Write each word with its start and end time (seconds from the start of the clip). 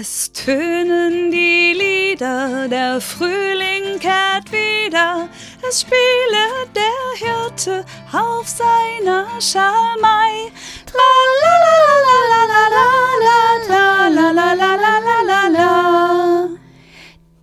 Es 0.00 0.30
tönen 0.32 1.32
die 1.32 1.72
Lieder, 1.72 2.68
der 2.68 3.00
Frühling 3.00 3.98
kehrt 3.98 4.52
wieder, 4.52 5.28
es 5.68 5.80
spiele 5.80 6.44
der 6.72 7.26
Hirte 7.26 7.84
auf 8.12 8.46
seiner 8.46 9.26
Schalmei. 9.40 10.52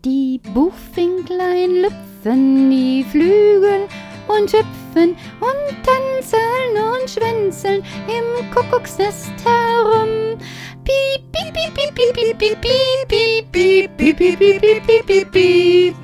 Die 0.05 0.39
Buchfinklein 0.53 1.81
lüpfen 1.81 2.69
die 2.69 3.03
Flügel 3.03 3.89
und 4.29 4.53
hüpfen 4.53 5.17
und 5.41 5.83
tanzen 5.83 7.01
und 7.01 7.09
schwänzeln 7.09 7.83
im 8.07 8.51
Kuckucksnest 8.51 9.33
herum. 9.43 10.37
Piep, 10.85 11.21
piep, 11.33 11.53
piep, 11.53 11.73
piep, 11.75 11.95
piep, 11.95 12.15
piep, 12.15 12.61
piep, 12.61 13.97
piep, 13.97 14.19
piep, 14.19 14.85
piep, 14.85 15.05
piep, 15.07 15.31
piep. 15.31 15.95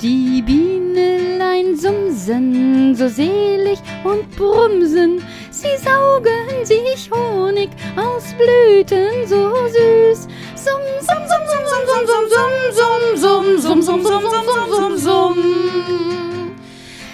Die 0.00 0.42
Bienelein 0.42 1.76
sumsen 1.76 2.94
so 2.94 3.08
selig 3.08 3.80
und 4.04 4.30
brumsen, 4.36 5.24
sie 5.50 5.76
saugen 5.82 6.64
sich 6.64 7.10
Honig 7.10 7.70
aus 7.96 8.32
Blüten 8.38 9.26
so 9.26 9.52
süß. 9.74 10.28
Sum, 10.54 10.82
sum, 11.00 11.22
sum, 11.26 11.42
sum, 11.50 11.64
sum, 11.66 11.84
sum, 11.90 12.04
sum, 12.06 12.46
sum, 12.76 13.16
sum, 13.16 13.82
sum, 13.82 13.82
sum, 13.82 13.82
sum, 13.82 14.02
sum, 14.04 14.22
sum, 14.22 14.70
sum, 14.70 14.98
sum. 14.98 16.56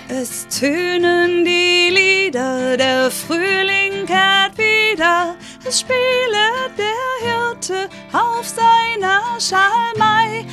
Es 0.08 0.46
tönen 0.48 1.44
die 1.44 1.88
Lieder, 1.88 2.76
der 2.76 3.10
Frühling 3.10 4.04
kehrt 4.06 4.58
wieder, 4.58 5.36
es 5.72 5.80
spiele 5.80 6.68
der 6.76 7.12
Hirte 7.24 7.88
auf 8.12 8.46
seiner 8.46 9.22
Schalmei. 9.40 10.44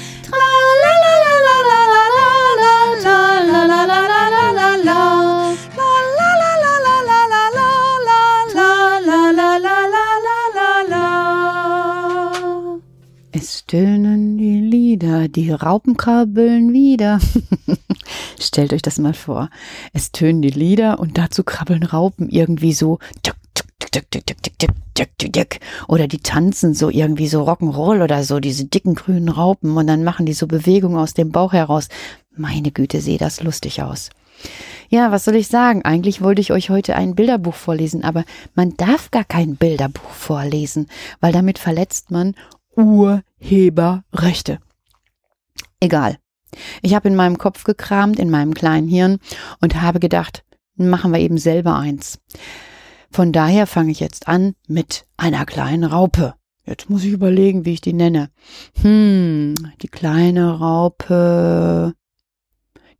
Es 13.32 13.60
stöhnen 13.60 14.38
die 14.38 14.62
Lieder, 14.62 15.28
die 15.28 15.52
Raupen 15.52 15.98
krabbeln 15.98 16.72
wieder. 16.72 17.20
Stellt 18.40 18.74
euch 18.74 18.82
das 18.82 18.98
mal 19.00 19.14
vor. 19.14 19.50
Es 19.94 20.12
tönen 20.12 20.42
die 20.42 20.50
Lieder 20.50 21.00
und 21.00 21.18
dazu 21.18 21.44
krabbeln 21.44 21.84
Raupen 21.84 22.30
irgendwie 22.30 22.74
so 22.74 23.00
tück, 23.92 24.10
tück, 24.12 24.26
tück, 24.26 24.44
tück, 24.44 24.58
tück, 24.60 24.72
tück, 24.94 25.18
tück, 25.18 25.34
tück. 25.34 25.60
Oder 25.88 26.08
die 26.08 26.20
tanzen 26.20 26.74
so 26.74 26.90
irgendwie 26.90 27.28
so 27.28 27.44
Rock'n'Roll 27.44 28.04
oder 28.04 28.24
so, 28.24 28.40
diese 28.40 28.66
dicken 28.66 28.96
grünen 28.96 29.30
Raupen 29.30 29.76
und 29.78 29.88
dann 29.88 30.04
machen 30.04 30.26
die 30.26 30.34
so 30.34 30.48
Bewegungen 30.48 30.98
aus 30.98 31.14
dem 31.14 31.32
Bauch 31.32 31.54
heraus. 31.54 31.90
Meine 32.36 32.72
Güte, 32.72 33.02
sehe 33.02 33.18
das 33.18 33.42
lustig 33.42 33.82
aus. 33.82 34.10
Ja, 34.90 35.12
was 35.12 35.26
soll 35.26 35.36
ich 35.36 35.48
sagen? 35.48 35.84
Eigentlich 35.84 36.22
wollte 36.22 36.42
ich 36.42 36.52
euch 36.52 36.70
heute 36.70 36.96
ein 36.96 37.14
Bilderbuch 37.14 37.54
vorlesen, 37.54 38.04
aber 38.04 38.24
man 38.56 38.76
darf 38.78 39.12
gar 39.12 39.24
kein 39.24 39.56
Bilderbuch 39.56 40.10
vorlesen, 40.10 40.88
weil 41.20 41.32
damit 41.32 41.60
verletzt 41.60 42.10
man 42.12 42.36
Urheberrechte. 42.76 44.60
Egal. 45.80 46.18
Ich 46.82 46.96
habe 46.96 47.08
in 47.08 47.16
meinem 47.16 47.38
Kopf 47.38 47.64
gekramt, 47.64 48.20
in 48.20 48.30
meinem 48.30 48.54
kleinen 48.54 48.88
Hirn 48.88 49.20
und 49.62 49.82
habe 49.82 50.00
gedacht, 50.00 50.44
machen 50.76 51.12
wir 51.12 51.20
eben 51.20 51.38
selber 51.38 51.76
eins. 51.76 52.20
Von 53.12 53.32
daher 53.32 53.68
fange 53.68 53.92
ich 53.92 54.00
jetzt 54.00 54.28
an 54.28 54.56
mit 54.68 55.06
einer 55.18 55.46
kleinen 55.46 55.84
Raupe. 55.84 56.36
Jetzt 56.66 56.90
muss 56.90 57.04
ich 57.04 57.12
überlegen, 57.12 57.66
wie 57.66 57.74
ich 57.74 57.82
die 57.82 57.94
nenne. 57.94 58.30
Hm, 58.82 59.56
die 59.82 59.88
kleine 59.88 60.60
Raupe, 60.60 61.96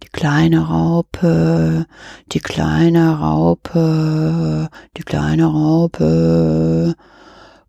die 0.02 0.08
kleine 0.08 0.68
Raupe, 0.68 1.86
die 2.32 2.40
kleine 2.40 3.20
Raupe, 3.20 4.70
die 4.98 5.04
kleine 5.04 5.46
Raupe. 5.46 6.96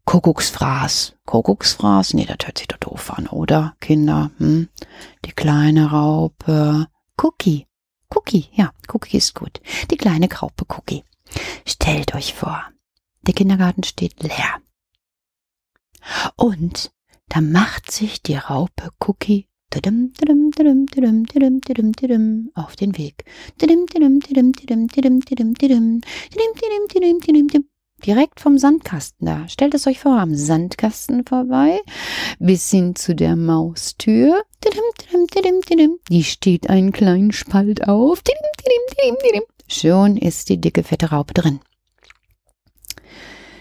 Kuckucksfraß. 0.07 1.17
Kuckucksfraß? 1.27 2.15
Nee, 2.15 2.25
das 2.25 2.47
hört 2.47 2.59
sich 2.59 2.69
doch 2.69 2.79
doof 2.79 3.13
an, 3.13 3.27
oder? 3.27 3.75
Kinder, 3.81 4.31
hm? 4.39 4.69
Die 5.27 5.33
kleine 5.33 5.91
Raupe. 5.91 6.87
Cookie. 7.23 7.67
Cookie, 8.13 8.47
ja, 8.55 8.73
Cookie 8.93 9.19
ist 9.19 9.35
gut. 9.35 9.61
Die 9.91 9.97
kleine 9.97 10.29
Raupe 10.33 10.65
Cookie. 10.69 11.05
Stellt 11.67 12.15
euch 12.15 12.35
vor, 12.35 12.63
der 13.23 13.35
Kindergarten 13.35 13.83
steht 13.83 14.23
leer. 14.23 14.61
Und 16.37 16.93
da 17.29 17.41
macht 17.41 17.91
sich 17.91 18.23
die 18.23 18.37
Raupe 18.37 18.91
Cookie 19.07 19.47
auf 22.55 22.77
den 22.77 22.99
Weg. 22.99 23.25
Direkt 28.07 28.41
vom 28.41 28.57
Sandkasten 28.59 29.27
da. 29.27 29.47
Stellt 29.49 29.75
es 29.75 29.87
euch 29.87 30.01
vor, 30.01 30.19
am 30.19 30.35
Sandkasten 30.35 31.25
vorbei, 31.27 31.81
bis 32.39 32.71
hin 32.71 32.97
zu 32.97 33.15
der 33.15 33.37
Maustür. 33.37 34.43
Die 36.09 36.25
steht 36.25 36.71
einen 36.71 36.93
kleinen 36.93 37.31
Spalt 37.33 37.87
auf. 37.87 38.23
Schon 39.73 40.17
ist 40.17 40.49
die 40.49 40.61
dicke 40.61 40.83
fette 40.83 41.11
Raupe 41.11 41.33
drin. 41.33 41.61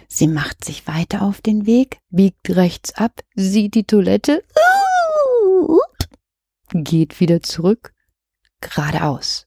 Sie 0.08 0.26
macht 0.28 0.66
sich 0.66 0.88
weiter 0.88 1.22
auf 1.22 1.40
den 1.40 1.68
Weg, 1.68 2.00
biegt 2.10 2.50
rechts 2.50 2.96
ab, 2.96 3.22
sieht 3.36 3.76
die 3.76 3.84
Toilette, 3.84 4.44
geht 6.74 7.20
wieder 7.20 7.44
zurück, 7.44 7.94
geradeaus. 8.60 9.46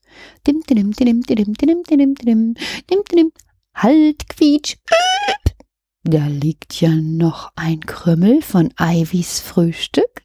Halt, 3.75 4.29
quietsch. 4.29 4.77
Da 6.05 6.27
liegt 6.29 6.81
ja 6.81 6.91
noch 6.91 7.51
ein 7.57 7.81
Krümmel 7.81 8.41
von 8.41 8.73
Ivys 8.79 9.41
Frühstück. 9.41 10.23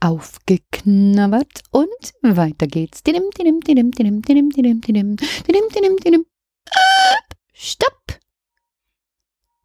Aufgeknabbert 0.00 1.62
und 1.70 2.12
weiter 2.22 2.66
geht's. 2.66 3.02
Stopp! 7.52 8.18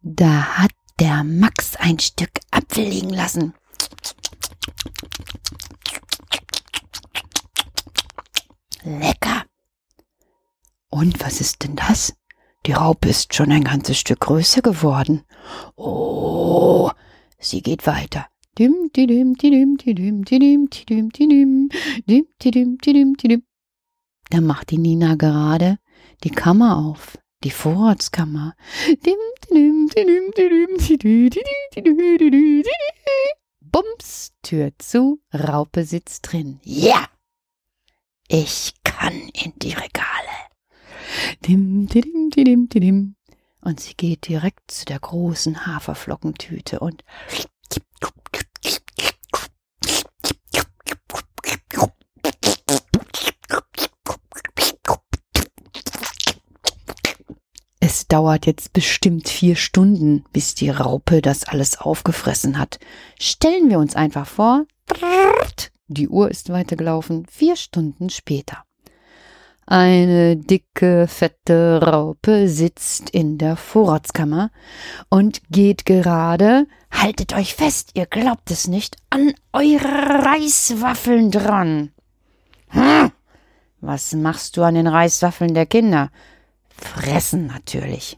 Da 0.02 0.58
hat 0.58 0.72
der 1.00 1.24
Max 1.24 1.76
ein 1.76 1.98
Stück 1.98 2.30
Apfel 2.50 2.84
liegen 2.84 3.10
lassen. 3.10 3.54
Lecker. 8.82 9.44
Und 10.90 11.20
was 11.20 11.40
ist 11.40 11.64
denn 11.64 11.76
das? 11.76 12.14
Die 12.66 12.72
Raupe 12.72 13.08
ist 13.08 13.34
schon 13.34 13.52
ein 13.52 13.64
ganzes 13.64 13.98
Stück 13.98 14.20
größer 14.20 14.62
geworden. 14.62 15.24
Oh, 15.76 16.90
sie 17.38 17.62
geht 17.62 17.86
weiter. 17.86 18.26
Dim, 18.58 18.90
didim, 18.96 19.34
didim, 19.34 19.76
didim, 19.76 20.24
didim, 20.24 20.66
didim, 20.70 21.10
didim, 21.10 21.68
dim, 22.08 22.26
didim, 22.40 22.78
didim, 22.78 23.14
didim. 23.14 23.42
Da 24.30 24.40
macht 24.40 24.70
die 24.70 24.78
Nina 24.78 25.14
gerade 25.14 25.78
die 26.24 26.30
Kammer 26.30 26.78
auf, 26.78 27.18
die 27.44 27.50
Vorratskammer. 27.50 28.54
Dim, 29.04 29.18
didim, 29.44 29.88
didim, 29.88 30.30
didim, 30.36 30.78
didim, 30.78 31.30
didim, 31.74 31.98
didim, 32.18 32.18
didim, 32.18 32.64
Bums, 33.60 34.32
Tür 34.42 34.72
zu, 34.78 35.20
Raupe 35.34 35.84
sitzt 35.84 36.32
drin. 36.32 36.58
Ja! 36.64 37.08
Ich 38.28 38.72
kann 38.84 39.28
in 39.34 39.52
die 39.56 39.74
Regale. 39.74 40.36
Dim, 41.44 41.86
didim, 41.88 42.30
didim, 42.30 42.68
didim. 42.70 43.16
Und 43.60 43.80
sie 43.80 43.94
geht 43.94 44.28
direkt 44.28 44.70
zu 44.70 44.86
der 44.86 45.00
großen 45.00 45.66
Haferflockentüte 45.66 46.80
und 46.80 47.04
Es 58.06 58.08
dauert 58.08 58.46
jetzt 58.46 58.72
bestimmt 58.72 59.28
vier 59.28 59.56
Stunden, 59.56 60.24
bis 60.32 60.54
die 60.54 60.70
Raupe 60.70 61.20
das 61.20 61.42
alles 61.42 61.80
aufgefressen 61.80 62.56
hat. 62.56 62.78
Stellen 63.18 63.68
wir 63.68 63.80
uns 63.80 63.96
einfach 63.96 64.28
vor, 64.28 64.64
die 65.88 66.08
Uhr 66.08 66.30
ist 66.30 66.50
weitergelaufen, 66.50 67.26
vier 67.28 67.56
Stunden 67.56 68.08
später. 68.08 68.62
Eine 69.66 70.36
dicke, 70.36 71.08
fette 71.08 71.82
Raupe 71.82 72.48
sitzt 72.48 73.10
in 73.10 73.38
der 73.38 73.56
Vorratskammer 73.56 74.52
und 75.08 75.40
geht 75.50 75.84
gerade, 75.84 76.68
haltet 76.92 77.34
euch 77.34 77.56
fest, 77.56 77.90
ihr 77.94 78.06
glaubt 78.06 78.52
es 78.52 78.68
nicht, 78.68 78.94
an 79.10 79.34
eure 79.52 80.24
Reiswaffeln 80.24 81.32
dran. 81.32 81.90
Hm, 82.68 83.10
was 83.80 84.12
machst 84.12 84.56
du 84.56 84.62
an 84.62 84.76
den 84.76 84.86
Reiswaffeln 84.86 85.54
der 85.54 85.66
Kinder? 85.66 86.12
Fressen 86.78 87.46
natürlich. 87.46 88.16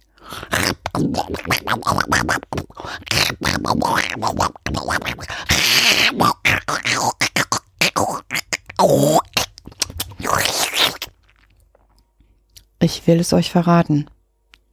Ich 12.81 13.06
will 13.06 13.20
es 13.20 13.32
euch 13.32 13.50
verraten. 13.50 14.08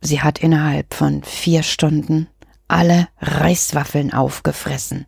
Sie 0.01 0.21
hat 0.21 0.39
innerhalb 0.39 0.93
von 0.93 1.23
vier 1.23 1.63
Stunden 1.63 2.27
alle 2.67 3.07
Reiswaffeln 3.19 4.13
aufgefressen. 4.13 5.05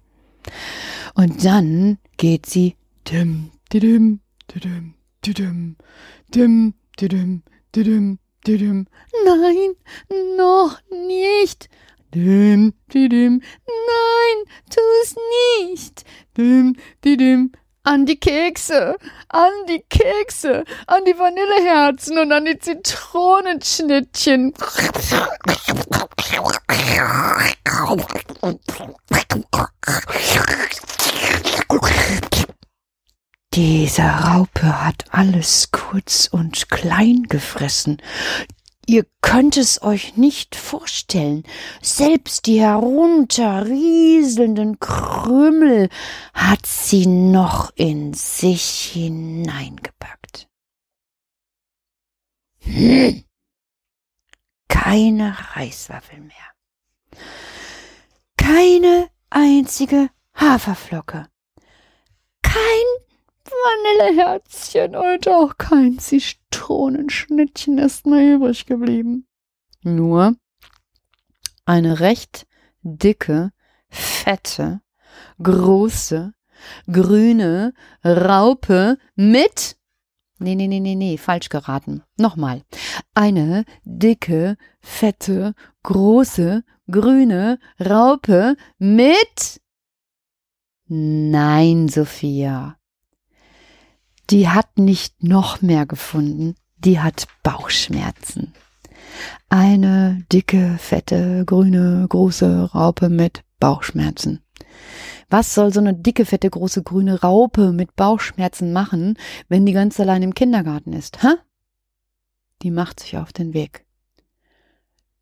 Und 1.13 1.43
dann 1.45 1.97
geht 2.17 2.45
sie 2.45 2.75
dim, 3.07 3.51
didim, 3.71 4.21
didim, 4.53 4.95
didim, 5.25 5.75
dim, 6.33 6.73
didim, 6.99 7.43
didim. 7.75 8.19
Nein, 9.25 9.75
noch 10.37 10.79
nicht. 10.89 11.69
Dim, 12.15 12.73
didim, 12.93 13.41
nein, 13.67 14.53
tu's 14.69 15.15
nicht. 15.59 16.05
Dim, 16.37 16.77
didim, 17.03 17.51
an 17.83 18.05
die 18.05 18.17
Kekse, 18.17 18.95
an 19.27 19.51
die 19.67 19.83
Kekse, 19.89 20.63
an 20.87 21.03
die 21.05 21.17
Vanilleherzen 21.17 22.17
und 22.17 22.31
an 22.31 22.45
die 22.45 22.57
Zitronenschnittchen. 22.57 24.53
Diese 33.57 34.03
Raupe 34.03 34.85
hat 34.85 35.05
alles 35.09 35.71
kurz 35.71 36.29
und 36.31 36.69
klein 36.69 37.23
gefressen. 37.23 37.99
Ihr 38.85 39.03
könnt 39.21 39.57
es 39.57 39.81
euch 39.81 40.15
nicht 40.15 40.55
vorstellen. 40.55 41.41
Selbst 41.81 42.45
die 42.45 42.61
herunterrieselnden 42.61 44.79
Krümel 44.79 45.89
hat 46.35 46.67
sie 46.67 47.07
noch 47.07 47.71
in 47.73 48.13
sich 48.13 48.91
hineingepackt. 48.93 50.47
Hm. 52.59 53.23
Keine 54.67 55.35
Reiswaffel 55.55 56.19
mehr. 56.19 56.51
Keine 58.37 59.09
einzige 59.31 60.11
Haferflocke. 60.35 61.27
Vanilleherzchen 63.63 64.95
und 64.95 65.27
auch 65.27 65.57
kein 65.57 65.99
Zitronenschnittchen 65.99 67.77
ist 67.77 68.05
mehr 68.05 68.35
übrig 68.35 68.65
geblieben. 68.65 69.27
Nur 69.83 70.35
eine 71.65 71.99
recht 71.99 72.47
dicke, 72.81 73.51
fette, 73.89 74.81
große, 75.41 76.33
grüne 76.91 77.73
Raupe 78.03 78.97
mit 79.15 79.77
Nee, 80.39 80.53
nee, 80.53 80.67
nee, 80.67 80.79
nee, 80.79 80.93
nee, 80.93 81.17
falsch 81.17 81.49
geraten. 81.49 82.03
Nochmal. 82.17 82.61
Eine 83.15 83.65
dicke, 83.83 84.55
fette, 84.79 85.55
große, 85.81 86.63
grüne 86.87 87.57
Raupe 87.79 88.55
mit 88.77 89.61
Nein, 90.89 91.89
Sophia. 91.89 92.76
Die 94.29 94.49
hat 94.49 94.77
nicht 94.77 95.23
noch 95.23 95.61
mehr 95.61 95.85
gefunden, 95.85 96.55
die 96.77 96.99
hat 96.99 97.27
Bauchschmerzen. 97.43 98.53
Eine 99.47 100.25
dicke, 100.31 100.75
fette, 100.79 101.45
grüne, 101.45 102.05
große 102.09 102.71
Raupe 102.73 103.07
mit 103.07 103.43
Bauchschmerzen. 103.59 104.41
Was 105.29 105.53
soll 105.53 105.73
so 105.73 105.79
eine 105.79 105.93
dicke, 105.93 106.25
fette, 106.25 106.49
große, 106.49 106.83
grüne 106.83 107.21
Raupe 107.21 107.71
mit 107.71 107.95
Bauchschmerzen 107.95 108.73
machen, 108.73 109.17
wenn 109.47 109.65
die 109.65 109.73
ganz 109.73 109.99
allein 109.99 110.23
im 110.23 110.33
Kindergarten 110.33 110.91
ist, 110.91 111.23
hä? 111.23 111.35
Die 112.61 112.71
macht 112.71 112.99
sich 112.99 113.17
auf 113.17 113.31
den 113.31 113.53
Weg. 113.53 113.85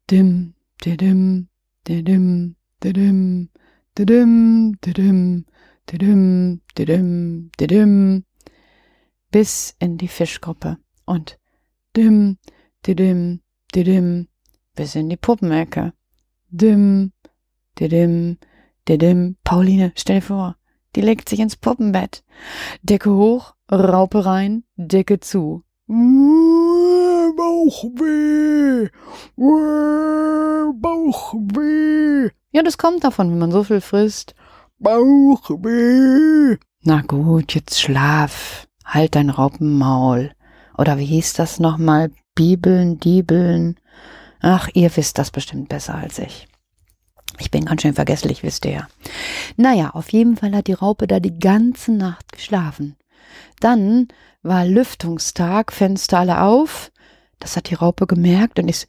Dim, 0.10 0.54
didim, 0.84 1.50
didim, 1.88 2.56
didim, 2.84 3.50
didim, 3.98 4.80
didim, 4.86 5.46
didim, 5.92 6.62
didim, 6.78 7.52
didim, 7.60 8.25
bis 9.36 9.76
in 9.80 9.98
die 9.98 10.08
Fischgruppe 10.08 10.78
und 11.04 11.38
dim, 11.98 12.38
didim, 12.88 13.42
didim, 13.76 14.30
bis 14.76 14.96
in 14.96 15.10
die 15.10 15.18
Puppenecke. 15.18 15.92
Dim, 16.48 17.12
didim, 17.78 18.38
didim. 18.88 19.36
Pauline, 19.44 19.92
stell 19.98 20.22
dir 20.22 20.26
vor, 20.26 20.56
die 20.96 21.02
legt 21.02 21.28
sich 21.28 21.42
ins 21.42 21.58
Puppenbett. 21.58 22.24
Decke 22.82 23.12
hoch, 23.12 23.56
Raupe 23.70 24.26
rein, 24.26 24.64
Decke 24.78 25.20
zu. 25.20 25.66
Bauchweh, 27.36 27.38
Bauchweh. 30.82 32.30
Ja, 32.54 32.64
das 32.64 32.78
kommt 32.78 33.04
davon, 33.04 33.32
wenn 33.32 33.40
man 33.40 33.52
so 33.52 33.66
viel 33.66 33.82
frisst. 33.82 34.34
Bauchweh. 34.80 36.56
Na 36.84 37.02
gut, 37.02 37.54
jetzt 37.54 37.82
schlaf. 37.82 38.66
Halt 38.86 39.16
dein 39.16 39.30
Raupenmaul. 39.30 40.32
Oder 40.78 40.98
wie 40.98 41.06
hieß 41.06 41.34
das 41.34 41.60
nochmal? 41.60 42.12
Bibeln, 42.36 43.00
Diebeln. 43.00 43.80
Ach, 44.42 44.70
ihr 44.74 44.96
wisst 44.96 45.18
das 45.18 45.32
bestimmt 45.32 45.70
besser 45.70 45.96
als 45.96 46.20
ich. 46.20 46.48
Ich 47.40 47.52
bin 47.52 47.66
ganz 47.66 47.82
schön 47.82 47.94
vergesslich, 47.94 48.44
wisst 48.44 48.66
ihr 48.66 48.72
ja. 48.72 48.88
Naja, 49.58 49.90
auf 49.92 50.12
jeden 50.12 50.38
Fall 50.38 50.56
hat 50.56 50.68
die 50.68 50.74
Raupe 50.74 51.08
da 51.08 51.20
die 51.20 51.38
ganze 51.38 51.92
Nacht 51.92 52.32
geschlafen. 52.32 52.96
Dann 53.60 54.08
war 54.44 54.66
Lüftungstag, 54.66 55.74
Fenster 55.74 56.20
alle 56.20 56.42
auf. 56.42 56.92
Das 57.40 57.58
hat 57.58 57.70
die 57.70 57.76
Raupe 57.76 58.08
gemerkt 58.08 58.60
und 58.60 58.70
ist 58.70 58.88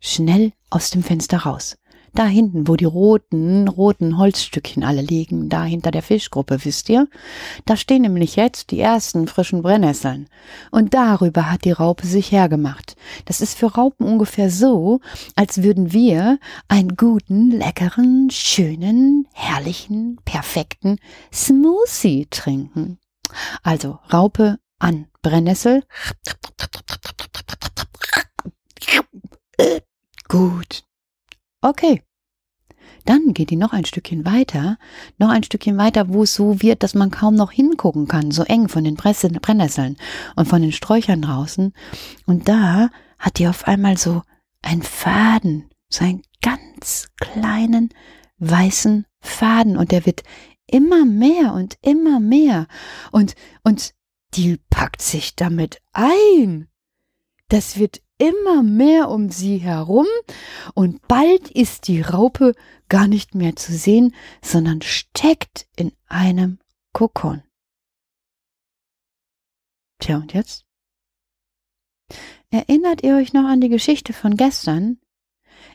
schnell 0.00 0.52
aus 0.70 0.90
dem 0.90 1.02
Fenster 1.02 1.38
raus. 1.38 1.76
Da 2.14 2.26
hinten, 2.26 2.68
wo 2.68 2.76
die 2.76 2.84
roten, 2.84 3.68
roten 3.68 4.18
Holzstückchen 4.18 4.84
alle 4.84 5.00
liegen, 5.00 5.48
da 5.48 5.64
hinter 5.64 5.90
der 5.90 6.02
Fischgruppe, 6.02 6.64
wisst 6.64 6.90
ihr? 6.90 7.08
Da 7.64 7.76
stehen 7.76 8.02
nämlich 8.02 8.36
jetzt 8.36 8.70
die 8.70 8.80
ersten 8.80 9.28
frischen 9.28 9.62
Brennnesseln. 9.62 10.28
Und 10.70 10.92
darüber 10.92 11.50
hat 11.50 11.64
die 11.64 11.72
Raupe 11.72 12.06
sich 12.06 12.30
hergemacht. 12.30 12.96
Das 13.24 13.40
ist 13.40 13.56
für 13.56 13.74
Raupen 13.74 14.06
ungefähr 14.06 14.50
so, 14.50 15.00
als 15.36 15.62
würden 15.62 15.92
wir 15.92 16.38
einen 16.68 16.96
guten, 16.96 17.50
leckeren, 17.50 18.28
schönen, 18.30 19.26
herrlichen, 19.32 20.18
perfekten 20.26 20.98
Smoothie 21.32 22.26
trinken. 22.28 22.98
Also 23.62 23.98
Raupe 24.12 24.58
an 24.78 25.06
Brennnessel. 25.22 25.82
Gut. 30.28 30.84
Okay. 31.62 32.02
Dann 33.04 33.34
geht 33.34 33.50
die 33.50 33.56
noch 33.56 33.72
ein 33.72 33.84
Stückchen 33.84 34.24
weiter, 34.24 34.78
noch 35.18 35.30
ein 35.30 35.42
Stückchen 35.42 35.76
weiter, 35.76 36.12
wo 36.12 36.22
es 36.22 36.34
so 36.34 36.62
wird, 36.62 36.82
dass 36.82 36.94
man 36.94 37.10
kaum 37.10 37.34
noch 37.34 37.50
hingucken 37.50 38.06
kann, 38.06 38.30
so 38.30 38.42
eng 38.44 38.68
von 38.68 38.84
den 38.84 38.94
Brennnesseln 38.94 39.96
und 40.36 40.46
von 40.46 40.62
den 40.62 40.72
Sträuchern 40.72 41.22
draußen. 41.22 41.72
Und 42.26 42.48
da 42.48 42.90
hat 43.18 43.38
die 43.38 43.48
auf 43.48 43.66
einmal 43.66 43.96
so 43.96 44.22
einen 44.62 44.82
Faden, 44.82 45.70
so 45.88 46.04
einen 46.04 46.22
ganz 46.42 47.08
kleinen 47.16 47.90
weißen 48.38 49.06
Faden 49.20 49.76
und 49.76 49.92
der 49.92 50.06
wird 50.06 50.22
immer 50.66 51.04
mehr 51.04 51.54
und 51.54 51.76
immer 51.82 52.20
mehr 52.20 52.66
und, 53.10 53.34
und 53.62 53.94
die 54.34 54.58
packt 54.70 55.02
sich 55.02 55.36
damit 55.36 55.80
ein. 55.92 56.68
Das 57.48 57.78
wird 57.78 58.00
immer 58.22 58.62
mehr 58.62 59.08
um 59.10 59.30
sie 59.30 59.58
herum 59.58 60.06
und 60.74 61.06
bald 61.08 61.50
ist 61.50 61.88
die 61.88 62.00
Raupe 62.00 62.54
gar 62.88 63.08
nicht 63.08 63.34
mehr 63.34 63.56
zu 63.56 63.72
sehen, 63.72 64.14
sondern 64.42 64.80
steckt 64.80 65.66
in 65.74 65.92
einem 66.06 66.58
Kokon. 66.92 67.42
Tja, 69.98 70.18
und 70.18 70.32
jetzt? 70.34 70.64
Erinnert 72.50 73.02
ihr 73.02 73.16
euch 73.16 73.32
noch 73.32 73.44
an 73.44 73.60
die 73.60 73.70
Geschichte 73.70 74.12
von 74.12 74.36
gestern? 74.36 74.98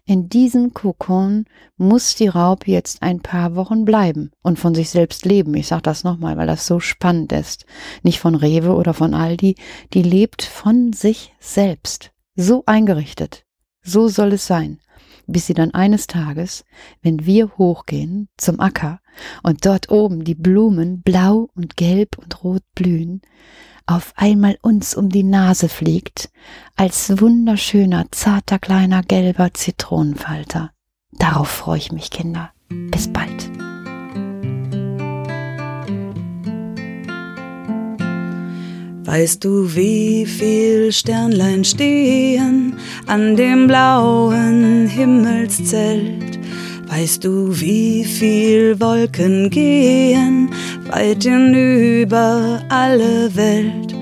In 0.06 0.30
diesem 0.30 0.74
Kokon 0.74 1.46
muss 1.76 2.16
die 2.16 2.28
Raupe 2.28 2.72
jetzt 2.72 3.02
ein 3.02 3.22
paar 3.22 3.56
Wochen 3.56 3.84
bleiben 3.84 4.32
und 4.42 4.58
von 4.58 4.74
sich 4.74 4.90
selbst 4.90 5.26
leben. 5.26 5.54
Ich 5.56 5.68
sage 5.68 5.82
das 5.82 6.06
nochmal, 6.06 6.38
weil 6.38 6.48
das 6.48 6.66
so 6.66 6.80
spannend 6.80 7.34
ist. 7.34 7.66
Nicht 8.04 8.20
von 8.20 8.36
Rewe 8.36 8.74
oder 8.74 8.94
von 8.94 9.14
Aldi, 9.14 9.56
die 9.94 10.04
lebt 10.04 10.44
von 10.44 10.94
sich 10.94 11.34
selbst 11.40 12.14
so 12.38 12.64
eingerichtet. 12.66 13.44
So 13.84 14.08
soll 14.08 14.34
es 14.34 14.48
sein. 14.48 14.80
bis 15.28 15.46
sie 15.46 15.54
dann 15.54 15.74
eines 15.74 16.08
Tages, 16.08 16.64
wenn 17.02 17.26
wir 17.26 17.58
hochgehen 17.58 18.30
zum 18.38 18.60
Acker 18.60 19.02
und 19.44 19.66
dort 19.66 19.90
oben 19.92 20.24
die 20.24 20.36
Blumen 20.36 21.02
blau 21.02 21.50
und 21.54 21.76
gelb 21.76 22.18
und 22.18 22.44
rot 22.44 22.64
blühen, 22.76 23.22
auf 23.86 24.14
einmal 24.16 24.58
uns 24.62 24.96
um 24.96 25.10
die 25.10 25.24
Nase 25.24 25.70
fliegt, 25.70 26.30
als 26.76 27.22
wunderschöner, 27.22 28.06
zarter, 28.12 28.60
kleiner, 28.60 29.02
gelber 29.02 29.54
Zitronenfalter. 29.54 30.72
Darauf 31.12 31.50
freue 31.50 31.78
ich 31.78 31.92
mich, 31.92 32.10
Kinder. 32.10 32.52
Bis 32.70 33.12
bald. 33.12 33.57
Weißt 39.08 39.42
du, 39.46 39.74
wie 39.74 40.26
viel 40.26 40.92
Sternlein 40.92 41.64
stehen 41.64 42.76
an 43.06 43.38
dem 43.38 43.66
blauen 43.66 44.86
Himmelszelt? 44.86 46.38
Weißt 46.90 47.24
du, 47.24 47.58
wie 47.58 48.04
viel 48.04 48.78
Wolken 48.82 49.50
gehen 49.50 50.50
weit 50.92 51.24
hinüber 51.24 52.62
alle 52.68 53.34
Welt? 53.34 53.96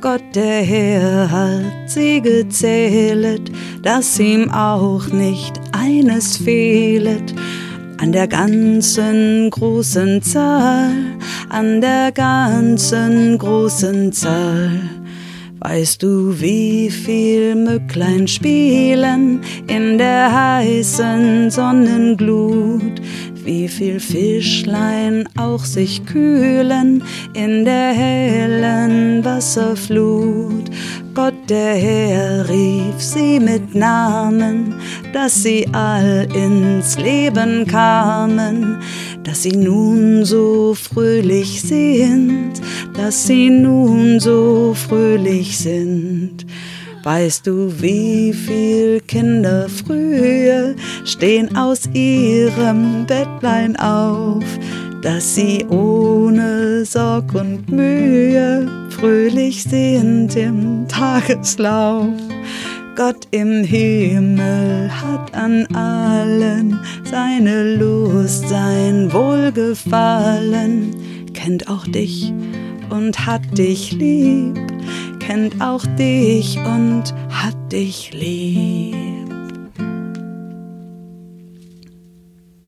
Gott 0.00 0.24
der 0.34 0.62
Herr 0.62 1.30
hat 1.30 1.88
sie 1.88 2.20
gezählet, 2.20 3.52
dass 3.84 4.18
ihm 4.18 4.50
auch 4.50 5.06
nicht 5.06 5.52
eines 5.70 6.36
fehlet 6.36 7.32
an 7.98 8.12
der 8.12 8.28
ganzen 8.28 9.50
großen 9.50 10.22
Zahl, 10.22 10.90
an 11.48 11.80
der 11.80 12.12
ganzen 12.12 13.36
großen 13.38 14.12
Zahl. 14.12 14.80
Weißt 15.60 16.04
du, 16.04 16.40
wie 16.40 16.88
viel 16.88 17.56
Mücklein 17.56 18.28
spielen 18.28 19.40
in 19.66 19.98
der 19.98 20.32
heißen 20.32 21.50
Sonnenglut? 21.50 23.02
Wie 23.44 23.66
viel 23.66 23.98
Fischlein 23.98 25.28
auch 25.36 25.64
sich 25.64 26.06
kühlen 26.06 27.02
in 27.34 27.64
der 27.64 27.92
hellen 27.92 29.24
Wasserflut? 29.24 30.70
Gott 31.14 31.34
der 31.48 31.74
Herr 31.74 32.48
rief 32.48 32.98
sie 32.98 33.40
mit 33.40 33.74
Namen, 33.74 34.74
dass 35.12 35.42
sie 35.42 35.66
all 35.72 36.28
ins 36.34 36.98
Leben 36.98 37.66
kamen, 37.66 38.78
dass 39.24 39.44
sie 39.44 39.56
nun 39.56 40.24
so 40.24 40.74
fröhlich 40.74 41.62
sind, 41.62 42.52
dass 42.94 43.26
sie 43.26 43.48
nun 43.48 44.20
so 44.20 44.74
fröhlich 44.74 45.56
sind. 45.58 46.44
Weißt 47.04 47.46
du, 47.46 47.72
wie 47.80 48.32
viel 48.34 49.00
Kinder 49.00 49.68
früher 49.68 50.74
stehen 51.04 51.56
aus 51.56 51.88
ihrem 51.94 53.06
Bettlein 53.06 53.76
auf, 53.76 54.44
dass 55.02 55.34
sie 55.34 55.64
ohne 55.68 56.84
Sorg 56.84 57.34
und 57.34 57.70
Mühe 57.70 58.66
fröhlich 58.90 59.62
sind 59.62 60.34
im 60.36 60.86
Tageslauf. 60.88 62.08
Gott 62.96 63.28
im 63.30 63.62
Himmel 63.62 64.90
hat 64.90 65.32
an 65.34 65.66
allen 65.74 66.80
seine 67.04 67.76
Lust, 67.76 68.48
sein 68.48 69.12
Wohlgefallen, 69.12 70.96
kennt 71.32 71.68
auch 71.68 71.86
dich 71.86 72.32
und 72.90 73.24
hat 73.24 73.56
dich 73.56 73.92
lieb, 73.92 74.58
kennt 75.20 75.60
auch 75.60 75.86
dich 75.96 76.58
und 76.58 77.14
hat 77.30 77.56
dich 77.70 78.12
lieb. 78.12 79.17